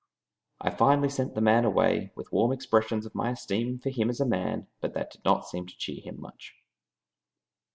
I 0.59 0.71
finally 0.71 1.09
sent 1.09 1.35
the 1.35 1.41
man 1.41 1.63
away 1.63 2.11
with 2.15 2.31
warm 2.31 2.51
expressions 2.53 3.05
of 3.05 3.13
my 3.13 3.29
esteem 3.33 3.77
for 3.77 3.91
him 3.91 4.09
as 4.09 4.19
a 4.19 4.25
man, 4.25 4.65
but 4.79 4.95
that 4.95 5.11
did 5.11 5.23
not 5.23 5.47
seem 5.47 5.67
to 5.67 5.77
cheer 5.77 6.01
him 6.01 6.19
much. 6.19 6.55